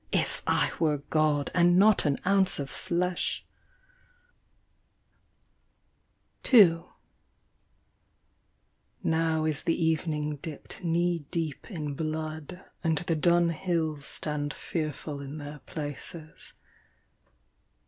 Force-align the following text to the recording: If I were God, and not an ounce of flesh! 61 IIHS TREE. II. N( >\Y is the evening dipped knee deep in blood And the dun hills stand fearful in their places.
If 0.11 0.41
I 0.47 0.71
were 0.79 0.97
God, 0.97 1.51
and 1.53 1.77
not 1.77 2.05
an 2.05 2.17
ounce 2.25 2.57
of 2.57 2.71
flesh! 2.71 3.45
61 6.41 6.41
IIHS 6.41 6.49
TREE. 6.49 6.77
II. 9.11 9.13
N( 9.13 9.41
>\Y 9.43 9.47
is 9.49 9.61
the 9.61 9.85
evening 9.85 10.37
dipped 10.37 10.83
knee 10.83 11.27
deep 11.29 11.69
in 11.69 11.93
blood 11.93 12.65
And 12.83 12.97
the 12.97 13.15
dun 13.15 13.49
hills 13.49 14.07
stand 14.07 14.55
fearful 14.55 15.21
in 15.21 15.37
their 15.37 15.59
places. 15.67 16.53